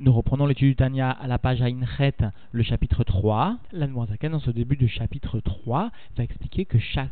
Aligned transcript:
Nous 0.00 0.12
reprenons 0.12 0.46
l'étude 0.46 0.68
du 0.68 0.76
Tania 0.76 1.10
à 1.10 1.26
la 1.26 1.40
page 1.40 1.60
Ainchet, 1.60 2.14
le 2.52 2.62
chapitre 2.62 3.02
3. 3.02 3.56
L'Anmoazaken, 3.72 4.30
dans 4.30 4.38
ce 4.38 4.52
début 4.52 4.76
de 4.76 4.86
chapitre 4.86 5.40
3, 5.40 5.90
va 6.16 6.22
expliquer 6.22 6.66
que 6.66 6.78
chaque 6.78 7.10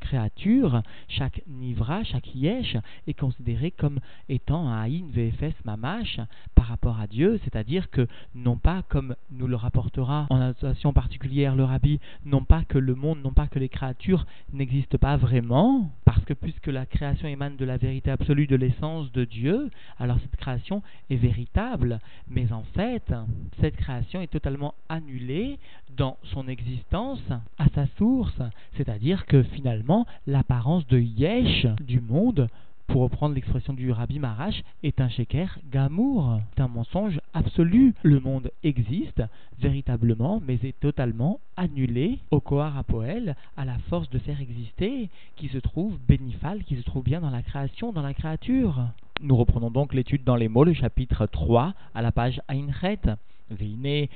créature, 0.00 0.82
chaque 1.08 1.40
nivra, 1.46 2.04
chaque 2.04 2.34
yesh 2.34 2.76
est 3.06 3.18
considéré 3.18 3.70
comme 3.70 4.00
étant 4.28 4.68
un 4.68 4.82
Aïn 4.82 5.06
VFS 5.10 5.54
Mamash 5.64 6.20
par 6.54 6.66
rapport 6.66 7.00
à 7.00 7.06
Dieu, 7.06 7.40
c'est-à-dire 7.42 7.88
que 7.88 8.06
non 8.34 8.58
pas 8.58 8.82
comme 8.90 9.16
nous 9.30 9.46
le 9.46 9.56
rapportera 9.56 10.26
en 10.28 10.38
association 10.42 10.92
particulière 10.92 11.56
le 11.56 11.64
Rabbi, 11.64 12.00
non 12.26 12.44
pas 12.44 12.64
que 12.64 12.76
le 12.76 12.94
monde, 12.94 13.22
non 13.24 13.32
pas 13.32 13.46
que 13.46 13.58
les 13.58 13.70
créatures 13.70 14.26
n'existent 14.52 14.98
pas 14.98 15.16
vraiment, 15.16 15.90
parce 16.06 16.24
que 16.24 16.32
puisque 16.32 16.68
la 16.68 16.86
création 16.86 17.28
émane 17.28 17.56
de 17.56 17.64
la 17.66 17.76
vérité 17.76 18.10
absolue 18.10 18.46
de 18.46 18.56
l'essence 18.56 19.12
de 19.12 19.24
Dieu, 19.24 19.70
alors 19.98 20.18
cette 20.20 20.36
création 20.36 20.82
est 21.10 21.16
véritable 21.16 22.00
mais 22.28 22.52
en 22.52 22.62
fait, 22.74 23.12
cette 23.60 23.76
création 23.76 24.20
est 24.20 24.30
totalement 24.30 24.74
annulée 24.88 25.58
dans 25.96 26.16
son 26.22 26.48
existence 26.48 27.22
à 27.58 27.68
sa 27.74 27.86
source. 27.98 28.40
C'est-à-dire 28.76 29.26
que 29.26 29.42
finalement, 29.42 30.06
l'apparence 30.26 30.86
de 30.86 30.98
Yesh 30.98 31.66
du 31.80 32.00
monde 32.00 32.48
pour 32.86 33.02
reprendre 33.02 33.34
l'expression 33.34 33.72
du 33.72 33.90
Rabbi 33.90 34.18
Marash, 34.18 34.62
est 34.82 35.00
un 35.00 35.08
sheker 35.08 35.58
gamour, 35.70 36.40
c'est 36.54 36.62
un 36.62 36.68
mensonge 36.68 37.20
absolu. 37.34 37.94
Le 38.02 38.20
monde 38.20 38.50
existe 38.62 39.22
véritablement, 39.58 40.40
mais 40.46 40.58
est 40.62 40.78
totalement 40.80 41.40
annulé 41.56 42.18
au 42.30 42.40
Kohar 42.40 42.76
Apoel, 42.78 43.36
à 43.56 43.64
la 43.64 43.78
force 43.90 44.08
de 44.10 44.18
faire 44.18 44.40
exister, 44.40 45.10
qui 45.36 45.48
se 45.48 45.58
trouve 45.58 45.98
bénifal, 46.08 46.64
qui 46.64 46.76
se 46.76 46.82
trouve 46.82 47.04
bien 47.04 47.20
dans 47.20 47.30
la 47.30 47.42
création, 47.42 47.92
dans 47.92 48.02
la 48.02 48.14
créature. 48.14 48.86
Nous 49.22 49.36
reprenons 49.36 49.70
donc 49.70 49.94
l'étude 49.94 50.24
dans 50.24 50.36
les 50.36 50.48
mots, 50.48 50.64
le 50.64 50.74
chapitre 50.74 51.26
3, 51.26 51.74
à 51.94 52.02
la 52.02 52.12
page 52.12 52.40
Ainchet. 52.48 53.00
Et 53.48 54.08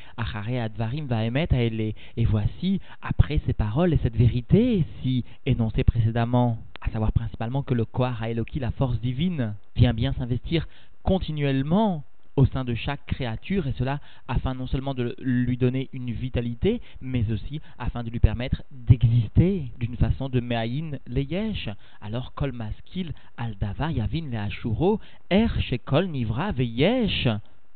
voici, 2.24 2.80
après 3.01 3.40
ces 3.46 3.52
paroles 3.52 3.93
et 3.93 3.99
cette 4.02 4.16
vérité, 4.16 4.84
si 5.02 5.24
énoncée 5.46 5.84
précédemment, 5.84 6.59
savoir 6.91 7.13
principalement 7.13 7.63
que 7.63 7.74
le 7.74 7.85
Kohar 7.85 8.24
Eloki, 8.24 8.59
la 8.59 8.71
force 8.71 9.01
divine, 9.01 9.55
vient 9.77 9.95
bien 9.95 10.13
s'investir 10.13 10.66
continuellement 11.02 12.05
au 12.37 12.46
sein 12.46 12.65
de 12.65 12.74
chaque 12.74 13.05
créature, 13.07 13.66
et 13.66 13.74
cela 13.77 14.01
afin 14.29 14.55
non 14.55 14.66
seulement 14.66 14.95
de 14.95 15.15
lui 15.21 15.57
donner 15.57 15.88
une 15.93 16.11
vitalité, 16.11 16.80
mais 17.01 17.30
aussi 17.30 17.61
afin 17.79 18.02
de 18.02 18.11
lui 18.11 18.21
permettre 18.21 18.63
d'exister 18.71 19.71
d'une 19.79 19.96
façon 19.96 20.29
de 20.29 20.41
me'aïn 20.41 20.99
leyesh. 21.07 21.68
Alors 22.01 22.33
kol 22.35 22.52
maskil 22.52 23.13
al 23.37 23.57
davar 23.61 23.91
yavin 23.91 24.30
le 24.30 24.38
ashuro 24.38 25.01
er 25.30 25.51
shekol 25.61 26.09
nivra 26.09 26.52
veyesh 26.52 27.29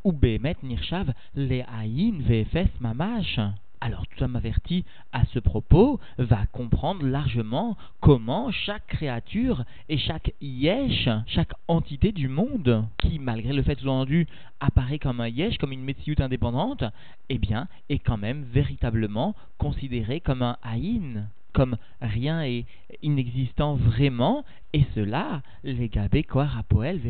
ou 0.04 0.12
behemet 0.12 0.56
nirshav 0.62 1.12
le'aïn 1.34 2.22
ve'efes 2.22 2.80
mamash. 2.80 3.40
Alors 3.84 4.06
tout 4.06 4.24
homme 4.24 4.36
averti 4.36 4.82
à 5.12 5.26
ce 5.26 5.38
propos 5.38 6.00
va 6.16 6.46
comprendre 6.46 7.04
largement 7.04 7.76
comment 8.00 8.50
chaque 8.50 8.86
créature 8.86 9.62
et 9.90 9.98
chaque 9.98 10.32
yesh, 10.40 11.06
chaque 11.26 11.52
entité 11.68 12.10
du 12.10 12.28
monde, 12.28 12.86
qui 12.96 13.18
malgré 13.18 13.52
le 13.52 13.62
fait 13.62 13.78
sous-entendu 13.78 14.26
apparaît 14.58 14.98
comme 14.98 15.20
un 15.20 15.28
yesh, 15.28 15.58
comme 15.58 15.72
une 15.72 15.84
métioute 15.84 16.22
indépendante, 16.22 16.82
eh 17.28 17.36
bien 17.36 17.68
est 17.90 17.98
quand 17.98 18.16
même 18.16 18.44
véritablement 18.44 19.34
considérée 19.58 20.20
comme 20.20 20.40
un 20.40 20.56
haïn 20.62 21.26
comme 21.54 21.76
rien 22.02 22.42
est 22.42 22.66
inexistant 23.02 23.76
vraiment, 23.76 24.44
et 24.74 24.84
cela, 24.94 25.40
les 25.62 25.88
gabé 25.88 26.24
koarapoel 26.24 27.00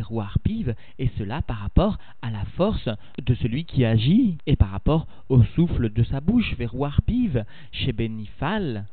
piv, 0.45 0.75
et 0.99 1.11
cela 1.19 1.43
par 1.43 1.57
rapport 1.57 1.99
à 2.23 2.31
la 2.31 2.45
force 2.57 2.89
de 3.21 3.35
celui 3.35 3.65
qui 3.65 3.85
agit, 3.85 4.39
et 4.47 4.55
par 4.55 4.71
rapport 4.71 5.09
au 5.29 5.43
souffle 5.43 5.91
de 5.91 6.05
sa 6.05 6.21
bouche, 6.21 6.55
piv, 7.07 7.45
chez 7.73 7.93
Benifal, 7.93 8.85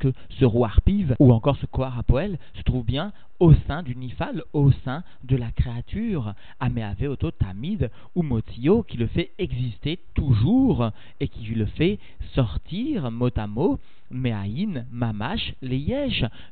que 0.00 0.12
ce 0.30 0.44
roi 0.44 0.70
ou 1.18 1.32
encore 1.32 1.56
ce 1.58 1.66
Koarapoel 1.66 2.38
se 2.54 2.62
trouve 2.62 2.84
bien 2.84 3.12
au 3.38 3.54
sein 3.66 3.82
du 3.82 3.96
Nifal, 3.96 4.42
au 4.52 4.70
sein 4.84 5.02
de 5.24 5.36
la 5.36 5.50
créature, 5.50 6.34
Ameave 6.58 7.08
Oto 7.08 7.30
Tamid 7.30 7.90
ou 8.14 8.22
Motio, 8.22 8.82
qui 8.82 8.96
le 8.96 9.06
fait 9.06 9.32
exister 9.38 9.98
toujours 10.14 10.90
et 11.20 11.28
qui 11.28 11.44
le 11.54 11.66
fait 11.66 11.98
sortir 12.34 13.10
mot 13.10 13.30
à 13.36 13.46
mot, 13.46 13.78
Meaïn, 14.10 14.86
Mamash, 14.90 15.54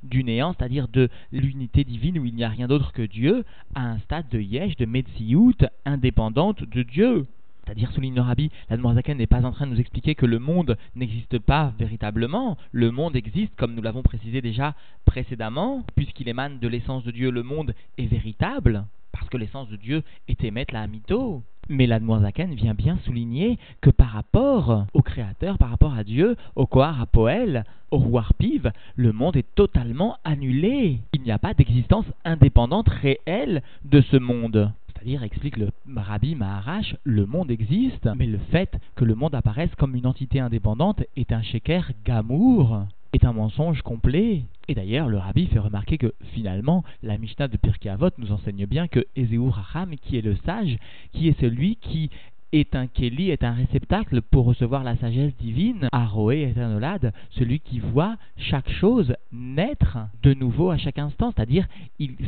du 0.02 0.24
néant, 0.24 0.54
c'est-à-dire 0.56 0.88
de 0.88 1.08
l'unité 1.32 1.84
divine 1.84 2.18
où 2.18 2.24
il 2.24 2.34
n'y 2.34 2.44
a 2.44 2.48
rien 2.48 2.68
d'autre 2.68 2.92
que 2.92 3.02
Dieu, 3.02 3.44
à 3.74 3.82
un 3.82 3.98
stade 4.00 4.28
de 4.30 4.40
Yesh, 4.40 4.76
de 4.76 4.86
Metsiout, 4.86 5.56
indépendante 5.84 6.64
de 6.64 6.82
Dieu. 6.82 7.26
C'est-à-dire, 7.68 7.92
souligne 7.92 8.14
le 8.14 8.22
rabbi, 8.22 8.50
la 8.70 8.78
n'est 9.14 9.26
pas 9.26 9.44
en 9.44 9.52
train 9.52 9.66
de 9.66 9.72
nous 9.72 9.80
expliquer 9.80 10.14
que 10.14 10.24
le 10.24 10.38
monde 10.38 10.78
n'existe 10.96 11.38
pas 11.38 11.74
véritablement. 11.78 12.56
Le 12.72 12.90
monde 12.90 13.14
existe, 13.14 13.54
comme 13.56 13.74
nous 13.74 13.82
l'avons 13.82 14.02
précisé 14.02 14.40
déjà 14.40 14.74
précédemment, 15.04 15.84
puisqu'il 15.94 16.30
émane 16.30 16.60
de 16.60 16.68
l'essence 16.68 17.04
de 17.04 17.10
Dieu, 17.10 17.30
le 17.30 17.42
monde 17.42 17.74
est 17.98 18.06
véritable, 18.06 18.86
parce 19.12 19.28
que 19.28 19.36
l'essence 19.36 19.68
de 19.68 19.76
Dieu 19.76 20.02
est 20.28 20.42
émettre 20.44 20.72
la 20.72 20.86
mytho. 20.86 21.42
Mais 21.68 21.86
la 21.86 21.98
vient 21.98 22.72
bien 22.72 22.98
souligner 23.04 23.58
que 23.82 23.90
par 23.90 24.12
rapport 24.12 24.86
au 24.94 25.02
Créateur, 25.02 25.58
par 25.58 25.68
rapport 25.68 25.92
à 25.92 26.04
Dieu, 26.04 26.36
au 26.56 26.66
Kohar 26.66 27.02
à 27.02 27.04
Poël, 27.04 27.64
au 27.90 27.98
roi 27.98 28.24
Piv, 28.38 28.72
le 28.96 29.12
monde 29.12 29.36
est 29.36 29.54
totalement 29.54 30.16
annulé. 30.24 31.00
Il 31.12 31.20
n'y 31.20 31.32
a 31.32 31.38
pas 31.38 31.52
d'existence 31.52 32.06
indépendante 32.24 32.88
réelle 32.88 33.62
de 33.84 34.00
ce 34.00 34.16
monde. 34.16 34.72
C'est-à-dire, 34.98 35.22
explique 35.22 35.56
le 35.56 35.70
Rabbi 35.94 36.34
Maharash, 36.34 36.96
le 37.04 37.24
monde 37.24 37.52
existe, 37.52 38.08
mais 38.16 38.26
le 38.26 38.38
fait 38.50 38.76
que 38.96 39.04
le 39.04 39.14
monde 39.14 39.34
apparaisse 39.36 39.72
comme 39.76 39.94
une 39.94 40.06
entité 40.06 40.40
indépendante 40.40 41.04
est 41.14 41.30
un 41.30 41.40
sheker 41.40 41.92
gamour, 42.04 42.84
est 43.12 43.24
un 43.24 43.32
mensonge 43.32 43.82
complet. 43.82 44.42
Et 44.66 44.74
d'ailleurs, 44.74 45.08
le 45.08 45.18
Rabbi 45.18 45.46
fait 45.46 45.60
remarquer 45.60 45.98
que 45.98 46.14
finalement, 46.34 46.82
la 47.04 47.16
Mishnah 47.16 47.46
de 47.46 47.56
Pirkei 47.56 47.90
Avot 47.90 48.10
nous 48.18 48.32
enseigne 48.32 48.66
bien 48.66 48.88
que 48.88 49.06
Ezeu 49.14 49.48
Racham, 49.48 49.94
qui 50.02 50.18
est 50.18 50.22
le 50.22 50.34
sage, 50.44 50.76
qui 51.12 51.28
est 51.28 51.40
celui 51.40 51.76
qui 51.76 52.10
est 52.52 52.74
un 52.74 52.86
Keli, 52.86 53.30
est 53.30 53.44
un 53.44 53.52
réceptacle 53.52 54.22
pour 54.22 54.46
recevoir 54.46 54.82
la 54.84 54.96
sagesse 54.96 55.36
divine, 55.36 55.88
Aroé 55.92 56.42
Eternolad, 56.42 57.12
celui 57.30 57.60
qui 57.60 57.78
voit 57.78 58.16
chaque 58.36 58.70
chose 58.70 59.14
naître 59.32 59.98
de 60.22 60.34
nouveau 60.34 60.70
à 60.70 60.78
chaque 60.78 60.98
instant, 60.98 61.32
c'est-à-dire 61.34 61.66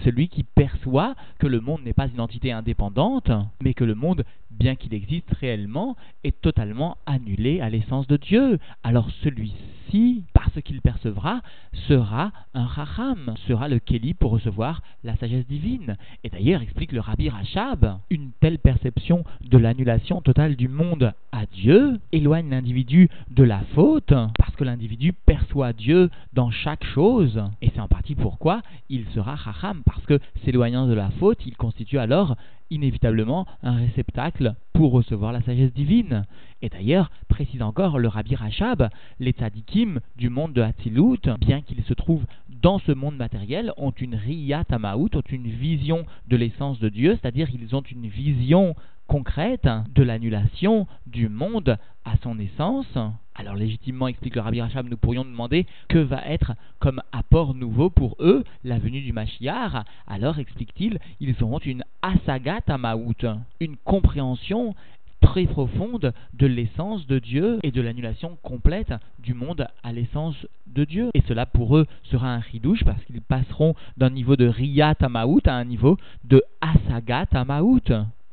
celui 0.04 0.28
qui 0.28 0.42
perçoit 0.42 1.14
que 1.38 1.46
le 1.46 1.60
monde 1.60 1.82
n'est 1.84 1.92
pas 1.92 2.08
une 2.08 2.20
entité 2.20 2.52
indépendante, 2.52 3.30
mais 3.62 3.74
que 3.74 3.84
le 3.84 3.94
monde, 3.94 4.24
bien 4.50 4.74
qu'il 4.74 4.94
existe 4.94 5.30
réellement, 5.40 5.96
est 6.24 6.40
totalement 6.40 6.96
annulé 7.06 7.60
à 7.60 7.70
l'essence 7.70 8.06
de 8.06 8.16
Dieu. 8.16 8.58
Alors 8.82 9.08
celui-ci, 9.22 10.24
parce 10.50 10.64
qu'il 10.64 10.80
percevra, 10.80 11.42
sera 11.86 12.32
un 12.54 12.64
Raham, 12.64 13.34
sera 13.46 13.68
le 13.68 13.78
Keli 13.78 14.14
pour 14.14 14.32
recevoir 14.32 14.82
la 15.04 15.16
sagesse 15.16 15.46
divine. 15.46 15.96
Et 16.24 16.30
d'ailleurs, 16.30 16.62
explique 16.62 16.92
le 16.92 17.00
Rabbi 17.00 17.28
Rachab, 17.28 17.98
une 18.10 18.30
telle 18.40 18.58
perception 18.58 19.24
de 19.42 19.58
l'annulation 19.58 20.20
totale 20.20 20.56
du 20.56 20.68
monde 20.68 21.12
à 21.30 21.46
Dieu 21.46 22.00
éloigne 22.12 22.50
l'individu 22.50 23.08
de 23.30 23.44
la 23.44 23.60
faute, 23.74 24.12
parce 24.38 24.56
que 24.56 24.64
l'individu 24.64 25.12
perçoit 25.12 25.72
Dieu 25.72 26.10
dans 26.32 26.50
chaque 26.50 26.84
chose. 26.84 27.40
Et 27.62 27.70
c'est 27.72 27.80
en 27.80 27.88
partie 27.88 28.16
pourquoi 28.16 28.62
il 28.88 29.06
sera 29.14 29.36
racham, 29.36 29.82
parce 29.84 30.04
que 30.06 30.18
s'éloignant 30.44 30.86
de 30.86 30.94
la 30.94 31.10
faute, 31.10 31.46
il 31.46 31.56
constitue 31.56 31.98
alors 31.98 32.36
inévitablement 32.70 33.46
un 33.62 33.76
réceptacle 33.76 34.54
pour 34.80 34.92
recevoir 34.92 35.30
la 35.32 35.42
sagesse 35.42 35.74
divine. 35.74 36.24
Et 36.62 36.70
d'ailleurs, 36.70 37.10
précise 37.28 37.60
encore 37.60 37.98
le 37.98 38.08
Rabbi 38.08 38.34
Rachab, 38.34 38.88
les 39.18 39.32
tzadikim 39.32 40.00
du 40.16 40.30
monde 40.30 40.54
de 40.54 40.62
Hatzilut, 40.62 41.20
bien 41.38 41.60
qu'ils 41.60 41.82
se 41.82 41.92
trouvent 41.92 42.24
dans 42.48 42.78
ce 42.78 42.92
monde 42.92 43.18
matériel, 43.18 43.74
ont 43.76 43.90
une 43.90 44.14
riyat 44.14 44.64
amaout, 44.70 45.10
ont 45.14 45.30
une 45.30 45.48
vision 45.48 46.06
de 46.28 46.36
l'essence 46.38 46.78
de 46.78 46.88
Dieu, 46.88 47.18
c'est-à-dire 47.20 47.48
ils 47.52 47.76
ont 47.76 47.82
une 47.82 48.06
vision 48.06 48.74
concrète 49.06 49.68
de 49.94 50.02
l'annulation 50.02 50.86
du 51.06 51.28
monde 51.28 51.76
à 52.06 52.16
son 52.22 52.38
essence. 52.38 52.96
Alors 53.40 53.56
légitimement, 53.56 54.06
explique 54.06 54.34
le 54.34 54.42
Rabbi 54.42 54.60
Rachab, 54.60 54.86
nous 54.86 54.98
pourrions 54.98 55.24
demander 55.24 55.66
que 55.88 55.96
va 55.96 56.22
être 56.26 56.52
comme 56.78 57.00
apport 57.10 57.54
nouveau 57.54 57.88
pour 57.88 58.14
eux 58.20 58.44
la 58.64 58.78
venue 58.78 59.00
du 59.00 59.14
Mashiach? 59.14 59.82
Alors 60.06 60.38
explique-t-il, 60.38 60.98
ils 61.20 61.42
auront 61.42 61.58
une 61.60 61.82
asagat 62.02 62.60
amaout, 62.68 63.24
une 63.60 63.78
compréhension 63.78 64.74
très 65.22 65.46
profonde 65.46 66.12
de 66.34 66.46
l'essence 66.46 67.06
de 67.06 67.18
Dieu 67.18 67.58
et 67.62 67.70
de 67.70 67.80
l'annulation 67.80 68.36
complète 68.42 68.92
du 69.18 69.32
monde 69.32 69.66
à 69.82 69.92
l'essence 69.94 70.36
de 70.66 70.84
Dieu. 70.84 71.08
Et 71.14 71.22
cela 71.26 71.46
pour 71.46 71.78
eux 71.78 71.86
sera 72.02 72.34
un 72.34 72.40
ridouche 72.40 72.84
parce 72.84 73.02
qu'ils 73.04 73.22
passeront 73.22 73.74
d'un 73.96 74.10
niveau 74.10 74.36
de 74.36 74.46
riyat 74.46 74.96
amaout 75.00 75.40
à 75.46 75.54
un 75.54 75.64
niveau 75.64 75.96
de 76.24 76.42
asagat 76.60 77.28
amaout. 77.32 77.90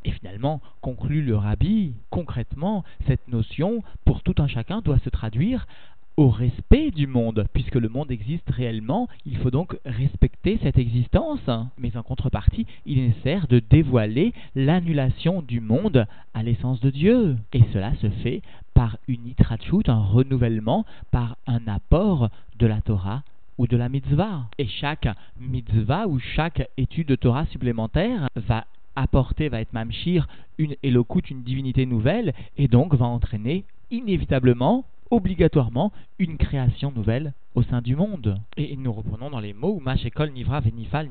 Et 0.08 0.12
finalement, 0.12 0.62
conclut 0.80 1.22
le 1.22 1.36
rabbi, 1.36 1.92
concrètement, 2.12 2.86
cette 3.08 3.28
notion, 3.28 3.84
pour 4.06 4.24
tout 4.24 4.36
un 4.38 4.48
chacun, 4.48 4.80
doit 4.80 5.00
se 5.00 5.10
traduire 5.10 5.68
au 6.16 6.30
respect 6.30 6.92
du 6.92 7.08
monde, 7.08 7.46
puisque 7.52 7.76
le 7.76 7.90
monde 7.90 8.10
existe 8.10 8.50
réellement, 8.50 9.10
il 9.26 9.38
faut 9.38 9.52
donc 9.52 9.78
respecter 9.86 10.60
cette 10.64 10.78
existence. 10.78 11.42
Mais 11.78 11.98
en 11.98 12.04
contrepartie, 12.04 12.66
il 12.86 13.00
est 13.00 13.08
nécessaire 13.10 13.48
de 13.50 13.60
dévoiler 13.60 14.34
l'annulation 14.56 15.42
du 15.42 15.60
monde 15.60 16.08
à 16.34 16.42
l'essence 16.42 16.80
de 16.80 16.90
Dieu. 16.90 17.36
Et 17.52 17.64
cela 17.74 17.94
se 17.96 18.10
fait 18.10 18.42
par 18.74 18.98
une 19.10 19.28
itrachut, 19.28 19.90
un 19.90 20.02
renouvellement, 20.02 20.86
par 21.12 21.36
un 21.48 21.68
apport 21.68 22.30
de 22.58 22.66
la 22.66 22.80
Torah 22.80 23.24
ou 23.58 23.68
de 23.68 23.76
la 23.76 23.90
mitzvah. 23.90 24.46
Et 24.58 24.68
chaque 24.68 25.10
mitzvah 25.38 26.08
ou 26.08 26.18
chaque 26.20 26.70
étude 26.78 27.10
de 27.10 27.16
Torah 27.16 27.46
supplémentaire 27.48 28.30
va 28.38 28.66
apporter, 28.98 29.48
va 29.48 29.62
être 29.62 29.74
mamshir, 29.74 30.28
une 30.58 30.76
Elokut, 30.84 31.30
une 31.30 31.44
divinité 31.44 31.86
nouvelle, 31.86 32.34
et 32.58 32.68
donc 32.68 32.94
va 32.96 33.06
entraîner 33.06 33.64
inévitablement, 33.92 34.86
obligatoirement, 35.12 35.94
une 36.20 36.38
création 36.38 36.92
nouvelle 36.92 37.34
au 37.56 37.64
sein 37.64 37.82
du 37.82 37.96
monde. 37.96 38.42
Et 38.58 38.76
nous 38.76 38.92
reprenons 38.92 39.30
dans 39.30 39.40
les 39.40 39.54
mots 39.54 39.80
Mashekol, 39.80 40.32
Nivra, 40.32 40.60
Venifal, 40.60 41.10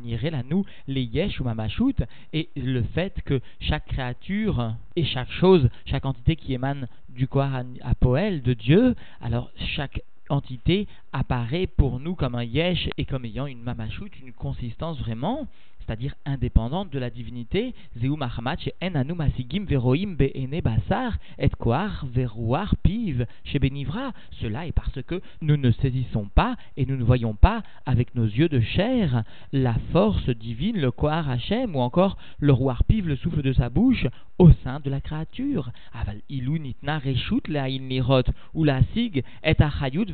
nous 0.49 0.65
les 0.87 1.03
Yesh 1.03 1.41
ou 1.41 1.45
Mamashut, 1.45 2.05
et 2.33 2.49
le 2.57 2.83
fait 2.83 3.23
que 3.25 3.41
chaque 3.61 3.87
créature 3.87 4.75
et 4.97 5.05
chaque 5.05 5.31
chose, 5.31 5.69
chaque 5.87 6.05
entité 6.05 6.37
qui 6.37 6.55
émane 6.55 6.89
du 7.09 7.29
Kohar 7.29 7.63
à 7.83 7.95
Poël, 7.95 8.43
de 8.43 8.53
Dieu, 8.53 8.95
alors 9.23 9.51
chaque 9.77 10.03
entité 10.29 10.89
apparaît 11.13 11.69
pour 11.69 12.01
nous 12.01 12.15
comme 12.15 12.35
un 12.35 12.45
yesh 12.45 12.89
et 12.99 13.05
comme 13.05 13.25
ayant 13.25 13.47
une 13.47 13.63
mamashut, 13.63 14.11
une 14.21 14.33
consistance 14.33 14.99
vraiment 14.99 15.47
c'est-à-dire 15.87 16.15
indépendante 16.25 16.91
de 16.91 16.99
la 16.99 17.11
divinité, 17.11 17.75
Zeu 18.01 18.11
en 18.13 18.95
anu 18.95 19.15
masigim 19.15 19.65
veroim 19.65 20.15
be'ene 20.17 20.61
basar 20.61 21.17
et 21.39 21.49
koar 21.49 22.07
veruar 22.13 22.75
piv 22.83 23.27
benivra. 23.61 24.13
Cela 24.41 24.67
est 24.67 24.73
parce 24.73 25.03
que 25.03 25.21
nous 25.41 25.57
ne 25.57 25.71
saisissons 25.71 26.29
pas 26.35 26.57
et 26.77 26.87
nous 26.87 26.97
ne 26.97 27.05
voyons 27.05 27.35
pas 27.35 27.63
avec 27.87 28.15
nos 28.15 28.25
yeux 28.25 28.49
de 28.49 28.61
chair 28.61 29.23
la 29.53 29.75
force 29.93 30.29
divine, 30.29 30.79
le 30.79 30.91
koar 30.91 31.31
Hashem 31.31 31.75
ou 31.77 31.81
encore 31.81 32.17
le 32.39 32.53
roi 32.53 32.77
piv, 32.89 33.07
le 33.07 33.17
souffle 33.17 33.43
de 33.43 33.53
sa 33.53 33.71
bouche 33.71 34.07
au 34.39 34.51
sein 34.65 34.81
de 34.81 34.91
la 34.91 35.01
créature. 35.01 35.71
Aval 35.95 36.21
ilu 36.29 36.59
nitna 36.61 36.99
reshut 36.99 37.49
nirot 37.49 38.23
ou 38.55 38.65
la 38.65 38.83
sig 38.93 39.23
et 39.45 39.63
achayut 39.63 40.07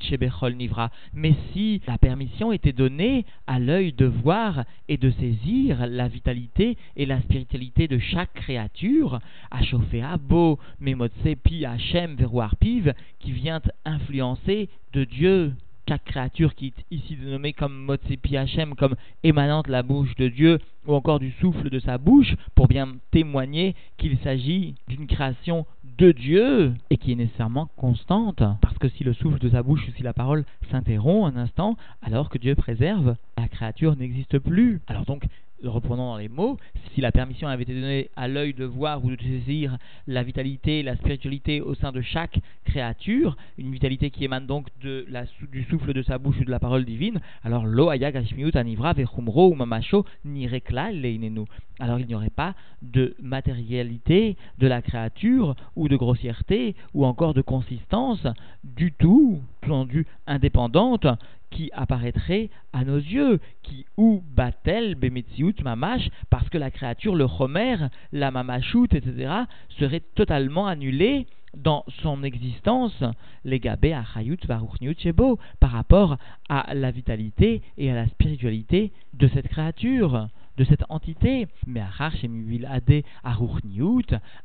chez 0.00 0.16
bechol 0.16 0.54
nivra. 0.54 0.90
Mais 1.14 1.34
si 1.52 1.80
la 1.86 1.98
permission 1.98 2.52
était 2.52 2.72
donnée 2.72 3.24
à 3.46 3.58
l'œil 3.58 3.92
de 3.92 4.06
voir 4.06 4.64
et 4.88 4.96
de 4.96 5.10
saisir 5.10 5.86
la 5.86 6.08
vitalité 6.08 6.76
et 6.96 7.06
la 7.06 7.20
spiritualité 7.20 7.88
de 7.88 7.98
chaque 7.98 8.32
créature, 8.34 9.20
à 9.50 9.62
chauffer 9.62 10.02
à 10.02 10.16
beau, 10.16 10.58
memotse 10.80 11.36
pi 11.42 11.64
Hachem 11.64 12.16
piv, 12.60 12.94
qui 13.20 13.32
vient 13.32 13.60
influencer 13.84 14.68
de 14.92 15.04
Dieu 15.04 15.52
chaque 15.88 16.04
créature 16.04 16.54
qui 16.54 16.68
est 16.68 16.84
ici 16.94 17.16
dénommée 17.16 17.52
comme 17.52 17.76
Motsepi 17.76 18.36
Hachem, 18.36 18.74
comme 18.74 18.94
émanant 19.24 19.62
de 19.62 19.70
la 19.70 19.82
bouche 19.82 20.14
de 20.16 20.28
Dieu, 20.28 20.58
ou 20.86 20.94
encore 20.94 21.18
du 21.18 21.32
souffle 21.32 21.68
de 21.70 21.80
sa 21.80 21.98
bouche, 21.98 22.34
pour 22.54 22.68
bien 22.68 22.96
témoigner 23.10 23.74
qu'il 23.98 24.16
s'agit 24.18 24.74
d'une 24.88 25.06
création 25.06 25.66
de 25.98 26.12
Dieu, 26.12 26.74
et 26.90 26.96
qui 26.96 27.12
est 27.12 27.16
nécessairement 27.16 27.68
constante, 27.76 28.42
parce 28.60 28.78
que 28.78 28.88
si 28.88 29.04
le 29.04 29.12
souffle 29.12 29.38
de 29.38 29.50
sa 29.50 29.62
bouche 29.62 29.86
ou 29.88 29.92
si 29.92 30.02
la 30.02 30.12
parole 30.12 30.44
s'interrompt 30.70 31.34
un 31.34 31.38
instant, 31.38 31.76
alors 32.02 32.28
que 32.28 32.38
Dieu 32.38 32.54
préserve, 32.54 33.16
la 33.36 33.48
créature 33.48 33.96
n'existe 33.96 34.38
plus. 34.38 34.80
Alors 34.86 35.04
donc, 35.04 35.24
reprenons 35.64 36.12
dans 36.12 36.16
les 36.16 36.28
mots, 36.28 36.58
si 36.94 37.00
la 37.00 37.12
permission 37.12 37.48
avait 37.48 37.62
été 37.62 37.74
donnée 37.74 38.10
à 38.16 38.28
l'œil 38.28 38.54
de 38.54 38.64
voir 38.64 39.04
ou 39.04 39.10
de 39.10 39.20
saisir 39.20 39.78
la 40.06 40.22
vitalité, 40.22 40.82
la 40.82 40.96
spiritualité 40.96 41.60
au 41.60 41.74
sein 41.74 41.92
de 41.92 42.00
chaque 42.00 42.38
créature, 42.64 43.36
une 43.58 43.72
vitalité 43.72 44.10
qui 44.10 44.24
émane 44.24 44.46
donc 44.46 44.68
du 44.80 45.64
souffle 45.70 45.92
de 45.92 46.02
sa 46.02 46.18
bouche 46.18 46.38
ou 46.40 46.44
de 46.44 46.50
la 46.50 46.58
parole 46.58 46.84
divine, 46.84 47.20
alors 47.44 47.64
lo 47.66 47.90
anivra 47.90 48.92
vechumro 48.92 49.50
ou 49.50 49.54
mamasho 49.54 50.04
ni 50.24 50.48
leinenu. 50.48 51.44
Alors 51.78 51.98
il 51.98 52.06
n'y 52.06 52.14
aurait 52.14 52.30
pas 52.30 52.54
de 52.82 53.14
matérialité 53.20 54.36
de 54.58 54.66
la 54.66 54.82
créature 54.82 55.56
ou 55.74 55.88
de 55.88 55.96
grossièreté 55.96 56.76
ou 56.94 57.04
encore 57.04 57.34
de 57.34 57.42
consistance 57.42 58.26
du 58.62 58.92
tout, 58.92 59.40
entendu 59.64 60.06
indépendante, 60.26 61.06
qui 61.50 61.70
apparaîtrait 61.74 62.50
à 62.72 62.84
nos 62.84 62.96
yeux, 62.96 63.40
qui 63.62 63.84
ou 63.96 64.22
batel 64.34 64.94
bemetziut 64.94 65.54
mamash, 65.62 66.08
parce 66.30 66.48
que 66.48 66.58
la 66.58 66.70
créature, 66.70 67.14
le 67.14 67.26
chomer, 67.28 67.76
la 68.12 68.30
mamashut, 68.30 68.88
etc., 68.92 69.30
serait 69.78 70.02
totalement 70.14 70.66
annulée 70.66 71.26
dans 71.54 71.84
son 72.02 72.22
existence, 72.22 73.04
les 73.44 73.60
gabé 73.60 73.92
achayut 73.92 74.38
varuchniut 74.46 74.98
chebo, 74.98 75.38
par 75.60 75.72
rapport 75.72 76.16
à 76.48 76.72
la 76.74 76.90
vitalité 76.90 77.60
et 77.76 77.90
à 77.90 77.94
la 77.94 78.08
spiritualité 78.08 78.92
de 79.12 79.28
cette 79.28 79.48
créature 79.48 80.28
de 80.56 80.64
cette 80.64 80.84
entité. 80.88 81.46
Mais 81.66 81.80
ade 81.80 83.04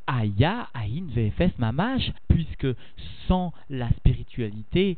aya 0.08 0.70
ain 0.74 1.08
vefes 1.10 1.58
mamash, 1.58 2.12
puisque 2.28 2.68
sans 3.28 3.54
la 3.70 3.90
spiritualité 3.92 4.98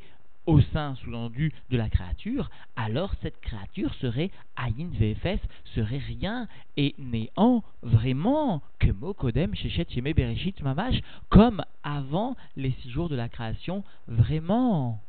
au 0.50 0.62
sein 0.62 0.96
sous-entendu 0.96 1.54
de 1.70 1.78
la 1.78 1.90
créature, 1.90 2.50
alors 2.76 3.14
cette 3.22 3.40
créature 3.40 3.94
serait 3.96 4.32
Aïn 4.56 4.90
VFS, 5.00 5.40
serait 5.76 6.00
rien 6.00 6.48
et 6.76 6.96
néant 6.98 7.64
vraiment 7.84 8.64
que 8.80 8.92
Mokodem 8.92 9.54
Shechet 9.54 10.02
Bereshit 10.02 10.60
Mamash, 10.64 11.02
comme 11.30 11.64
avant 11.84 12.36
les 12.56 12.72
six 12.82 12.90
jours 12.90 13.10
de 13.10 13.16
la 13.16 13.30
création, 13.30 13.84
vraiment. 14.08 15.00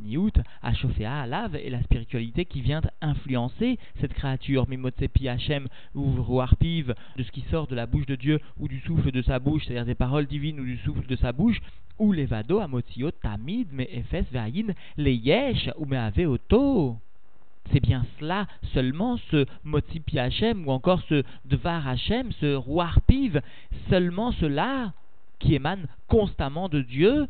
Niout, 0.00 0.32
à 0.62 1.22
Alav, 1.22 1.56
et 1.56 1.70
la 1.70 1.82
spiritualité 1.82 2.44
qui 2.44 2.60
vient 2.60 2.82
influencer 3.00 3.78
cette 3.98 4.12
créature, 4.12 4.68
Mimotsepi 4.68 5.28
Hachem, 5.28 5.66
ou 5.94 6.42
Piv, 6.58 6.94
de 7.16 7.22
ce 7.22 7.30
qui 7.30 7.40
sort 7.50 7.66
de 7.66 7.74
la 7.74 7.86
bouche 7.86 8.04
de 8.04 8.16
Dieu 8.16 8.38
ou 8.58 8.68
du 8.68 8.80
souffle 8.80 9.10
de 9.10 9.22
sa 9.22 9.38
bouche, 9.38 9.64
c'est-à-dire 9.64 9.86
des 9.86 9.94
paroles 9.94 10.26
divines 10.26 10.60
ou 10.60 10.64
du 10.64 10.76
souffle 10.78 11.06
de 11.06 11.16
sa 11.16 11.32
bouche, 11.32 11.60
ou 11.98 12.12
levado 12.12 12.60
amotiot 12.60 13.12
tamid 13.22 13.72
me 13.72 13.84
efes 13.84 14.30
ve'ayin 14.30 14.74
le 14.98 15.10
yesh 15.10 15.70
ou 15.78 15.86
me 15.86 16.26
oto. 16.26 16.96
C'est 17.72 17.80
bien 17.80 18.04
cela 18.18 18.46
seulement, 18.74 19.16
ce 19.30 19.46
Motzipi 19.64 20.18
Hachem 20.18 20.66
ou 20.66 20.70
encore 20.70 21.02
ce 21.08 21.22
Dvar 21.46 21.88
Hachem, 21.88 22.30
ce 22.40 22.54
roi 22.54 22.90
Piv, 23.06 23.40
seulement 23.88 24.32
cela 24.32 24.92
qui 25.38 25.54
émane 25.54 25.86
constamment 26.06 26.68
de 26.68 26.82
Dieu 26.82 27.26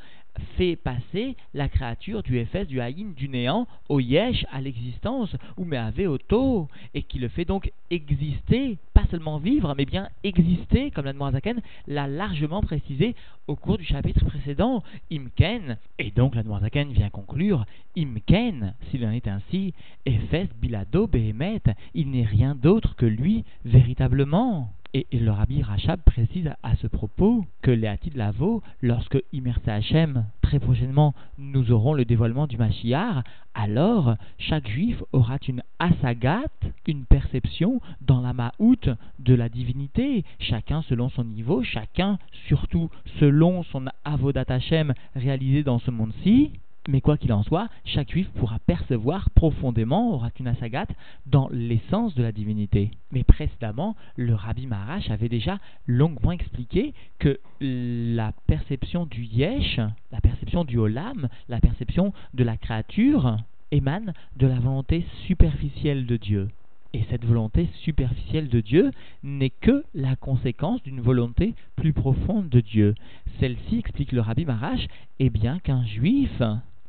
fait 0.57 0.77
passer 0.77 1.37
la 1.55 1.69
créature 1.69 2.23
du 2.23 2.39
Ephes, 2.39 2.67
du 2.67 2.81
Haïn, 2.81 3.13
du 3.17 3.29
néant 3.29 3.67
au 3.89 4.01
Yesh, 4.01 4.45
à 4.53 4.61
l'existence, 4.61 5.35
ou 5.57 5.65
Meave 5.65 6.01
auto, 6.09 6.69
et 6.95 7.03
qui 7.03 7.19
le 7.19 7.29
fait 7.29 7.45
donc 7.45 7.71
exister, 7.91 8.79
pas 8.95 9.05
seulement 9.11 9.39
vivre, 9.39 9.75
mais 9.77 9.85
bien 9.85 10.09
exister, 10.25 10.91
comme 10.91 11.07
la 11.07 11.31
Zaken 11.33 11.61
l'a 11.87 12.07
largement 12.07 12.61
précisé 12.61 13.15
au 13.47 13.57
cours 13.57 13.79
du 13.79 13.85
chapitre 13.85 14.25
précédent, 14.25 14.83
Imken, 15.13 15.77
et 15.99 16.11
donc 16.11 16.35
la 16.35 16.43
Zaken 16.43 16.93
vient 16.93 17.11
conclure, 17.11 17.65
Imken, 17.97 18.75
s'il 18.91 19.05
en 19.05 19.11
est 19.11 19.29
ainsi, 19.29 19.75
Ephes 20.07 20.51
Bilado 20.61 21.07
Behemet, 21.07 21.63
il 21.95 22.11
n'est 22.11 22.25
rien 22.25 22.55
d'autre 22.55 22.97
que 22.97 23.07
lui, 23.07 23.45
véritablement. 23.65 24.71
Et, 24.93 25.07
le 25.13 25.31
rabbi 25.31 25.63
Rachab 25.63 26.01
précise 26.03 26.51
à 26.65 26.75
ce 26.77 26.89
propos 26.89 27.45
que 27.63 27.71
les 27.71 27.95
Lavo, 28.17 28.61
lorsque 28.83 29.23
Imerse 29.33 29.67
Hachem, 29.69 30.27
très 30.43 30.59
prochainement, 30.59 31.15
nous 31.39 31.71
aurons 31.71 31.95
le 31.95 32.05
dévoilement 32.05 32.49
du 32.49 32.57
Mashiach, 32.57 33.23
alors 33.55 34.17
chaque 34.39 34.69
juif 34.69 35.01
aura 35.13 35.37
une 35.47 35.63
asagat, 35.79 36.43
une 36.89 37.05
perception 37.05 37.81
dans 38.01 38.21
la 38.21 38.33
ma'out 38.33 38.91
de 39.21 39.35
la 39.35 39.49
divinité, 39.49 40.25
chacun 40.41 40.83
selon 40.83 41.09
son 41.09 41.23
niveau, 41.23 41.63
chacun 41.63 42.19
surtout 42.49 42.91
selon 43.21 43.63
son 43.63 43.87
avodat 44.05 44.45
Hachem 44.49 44.93
réalisé 45.15 45.63
dans 45.63 45.79
ce 45.79 45.93
monde-ci. 45.93 46.51
Mais 46.91 47.01
quoi 47.01 47.17
qu'il 47.17 47.33
en 47.33 47.45
soit, 47.45 47.69
chaque 47.85 48.11
juif 48.11 48.29
pourra 48.31 48.59
percevoir 48.59 49.31
profondément, 49.31 50.13
aura 50.13 50.31
une 50.41 50.49
asagat, 50.49 50.89
dans 51.25 51.49
l'essence 51.53 52.17
de 52.17 52.23
la 52.25 52.33
divinité. 52.33 52.91
Mais 53.13 53.23
précédemment, 53.23 53.95
le 54.17 54.35
rabbi 54.35 54.67
Maharash 54.67 55.09
avait 55.09 55.29
déjà 55.29 55.61
longuement 55.87 56.33
expliqué 56.33 56.93
que 57.21 57.39
la 57.61 58.33
perception 58.49 59.07
du 59.07 59.23
yesh, 59.23 59.79
la 60.11 60.21
perception 60.21 60.65
du 60.65 60.79
olam, 60.79 61.29
la 61.49 61.61
perception 61.61 62.13
de 62.35 62.43
la 62.43 62.57
créature, 62.57 63.37
émane 63.71 64.13
de 64.37 64.49
la 64.49 64.59
volonté 64.59 65.07
superficielle 65.29 66.07
de 66.07 66.17
Dieu. 66.17 66.49
Et 66.93 67.05
cette 67.09 67.25
volonté 67.25 67.69
superficielle 67.85 68.49
de 68.49 68.61
Dieu 68.61 68.91
n'est 69.23 69.51
que 69.51 69.85
la 69.95 70.17
conséquence 70.17 70.83
d'une 70.83 71.01
volonté 71.01 71.55
plus 71.77 71.93
profonde 71.93 72.49
de 72.49 72.61
Dieu. 72.61 72.97
Celle-ci, 73.39 73.79
explique 73.79 74.11
le 74.11 74.23
rabbi 74.23 74.45
Marash, 74.45 74.89
est 75.21 75.31
bien 75.31 75.61
qu'un 75.61 75.85
juif 75.85 76.43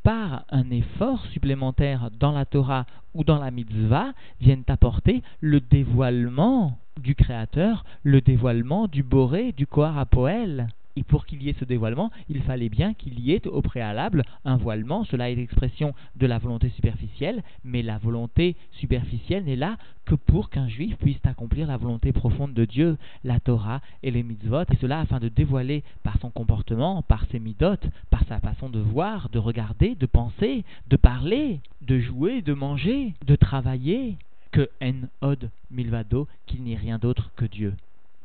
par 0.03 0.46
un 0.50 0.70
effort 0.72 1.25
supplémentaire 1.27 2.10
dans 2.20 2.31
la 2.31 2.46
Torah 2.46 2.86
ou 3.13 3.24
dans 3.24 3.38
la 3.38 3.51
mitzvah, 3.51 4.13
viennent 4.39 4.63
apporter 4.67 5.22
le 5.39 5.60
dévoilement 5.60 6.79
du 7.00 7.15
Créateur, 7.15 7.86
le 8.03 8.22
dévoilement 8.22 8.88
du 8.88 9.03
Boré, 9.03 9.51
du 9.51 9.67
Kohar 9.67 10.05
Poël. 10.08 10.67
Et 10.95 11.03
pour 11.03 11.25
qu'il 11.25 11.41
y 11.43 11.50
ait 11.50 11.55
ce 11.60 11.65
dévoilement, 11.65 12.12
il 12.29 12.41
fallait 12.41 12.69
bien 12.69 12.93
qu'il 12.93 13.19
y 13.19 13.31
ait 13.31 13.48
au 13.48 13.62
préalable 13.62 14.24
un 14.45 14.57
voilement. 14.57 15.05
Cela 15.05 15.29
est 15.29 15.36
l'expression 15.36 15.93
de 16.15 16.27
la 16.27 16.38
volonté 16.38 16.69
superficielle, 16.69 17.43
mais 17.63 17.81
la 17.81 17.98
volonté 17.98 18.55
superficielle 18.71 19.45
n'est 19.45 19.55
là 19.55 19.77
que 20.05 20.15
pour 20.15 20.50
qu'un 20.50 20.67
juif 20.67 20.98
puisse 20.98 21.24
accomplir 21.25 21.67
la 21.67 21.77
volonté 21.77 22.12
profonde 22.12 22.53
de 22.53 22.65
Dieu, 22.65 22.98
la 23.24 23.39
Torah 23.39 23.81
et 24.03 24.12
les 24.12 24.24
mitzvot, 24.24 24.63
et 24.71 24.77
cela 24.81 25.00
afin 25.00 25.19
de 25.19 25.29
dévoiler 25.29 25.83
par 26.03 26.19
son 26.19 26.29
comportement, 26.29 27.01
par 27.01 27.25
ses 27.31 27.39
midot, 27.39 27.77
par 28.10 28.24
sa 28.25 28.39
façon 28.39 28.69
de 28.69 28.79
voir, 28.79 29.29
de 29.29 29.39
regarder, 29.39 29.95
de 29.95 30.05
penser, 30.05 30.63
de 30.89 30.98
parler, 30.98 31.60
de 31.81 32.00
jouer, 32.00 32.41
de 32.41 32.53
manger, 32.53 33.13
de 33.25 33.36
travailler, 33.36 34.17
que 34.51 34.69
en 34.81 35.07
od 35.21 35.50
milvado, 35.69 36.27
qu'il 36.45 36.63
n'y 36.63 36.74
ait 36.74 36.77
rien 36.77 36.98
d'autre 36.98 37.31
que 37.36 37.45
Dieu. 37.45 37.74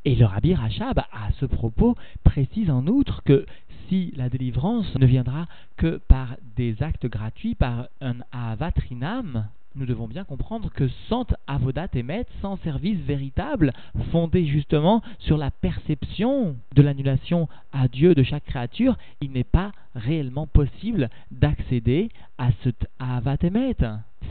Et 0.06 0.14
le 0.14 0.24
rabbi 0.24 0.54
Rachab, 0.54 1.00
à 1.00 1.32
ce 1.40 1.46
propos, 1.46 1.96
précise 2.22 2.70
en 2.70 2.86
outre 2.86 3.24
que 3.24 3.44
si 3.88 4.12
la 4.14 4.28
délivrance 4.28 4.94
ne 4.94 5.04
viendra 5.04 5.48
que 5.76 5.96
par 5.96 6.36
des 6.54 6.80
actes 6.80 7.06
gratuits, 7.06 7.56
par 7.56 7.88
un 8.00 8.18
avatrinam, 8.30 9.48
nous 9.76 9.86
devons 9.86 10.08
bien 10.08 10.24
comprendre 10.24 10.70
que 10.70 10.88
sans 11.08 11.26
avodat 11.46 11.88
sans 12.40 12.56
service 12.58 12.98
véritable, 13.00 13.72
fondé 14.10 14.46
justement 14.46 15.02
sur 15.18 15.36
la 15.36 15.50
perception 15.50 16.56
de 16.74 16.82
l'annulation 16.82 17.48
à 17.72 17.88
Dieu 17.88 18.14
de 18.14 18.22
chaque 18.22 18.44
créature, 18.44 18.96
il 19.20 19.32
n'est 19.32 19.44
pas 19.44 19.72
réellement 19.94 20.46
possible 20.46 21.08
d'accéder 21.30 22.08
à 22.38 22.50
ce 22.64 22.70
avat 22.98 23.36
emet. 23.42 23.76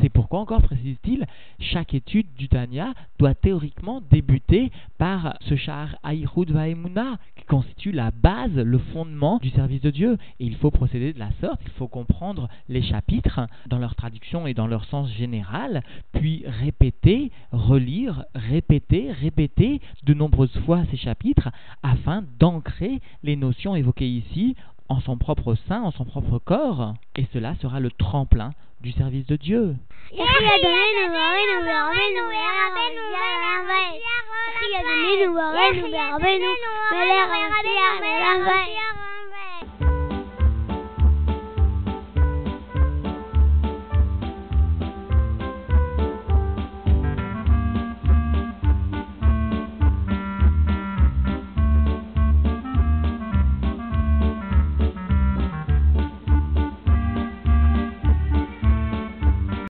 C'est 0.01 0.09
pourquoi, 0.09 0.39
encore 0.39 0.61
précise-t-il, 0.61 1.25
chaque 1.59 1.93
étude 1.93 2.27
du 2.37 2.49
Tanya 2.49 2.93
doit 3.17 3.35
théoriquement 3.35 4.01
débuter 4.11 4.71
par 4.97 5.37
ce 5.41 5.55
char 5.55 5.95
Aïrud 6.03 6.51
Vaemuna, 6.51 7.17
constitue 7.45 7.91
la 7.91 8.11
base, 8.11 8.55
le 8.55 8.77
fondement 8.77 9.39
du 9.41 9.49
service 9.49 9.81
de 9.81 9.91
Dieu. 9.91 10.17
Et 10.39 10.45
il 10.45 10.55
faut 10.55 10.71
procéder 10.71 11.13
de 11.13 11.19
la 11.19 11.31
sorte, 11.41 11.61
il 11.63 11.71
faut 11.71 11.87
comprendre 11.87 12.49
les 12.69 12.81
chapitres 12.81 13.41
dans 13.67 13.79
leur 13.79 13.95
traduction 13.95 14.47
et 14.47 14.53
dans 14.53 14.67
leur 14.67 14.85
sens 14.85 15.11
général, 15.11 15.83
puis 16.13 16.43
répéter, 16.45 17.31
relire, 17.51 18.25
répéter, 18.33 19.11
répéter 19.11 19.81
de 20.03 20.13
nombreuses 20.13 20.57
fois 20.65 20.83
ces 20.91 20.97
chapitres 20.97 21.49
afin 21.83 22.23
d'ancrer 22.39 23.01
les 23.23 23.35
notions 23.35 23.75
évoquées 23.75 24.09
ici 24.09 24.55
en 24.89 24.99
son 25.01 25.17
propre 25.17 25.55
sein, 25.67 25.81
en 25.81 25.91
son 25.91 26.05
propre 26.05 26.39
corps, 26.39 26.93
et 27.15 27.25
cela 27.33 27.55
sera 27.61 27.79
le 27.79 27.91
tremplin 27.91 28.51
du 28.81 28.91
service 28.91 29.25
de 29.25 29.35
Dieu. 29.35 29.75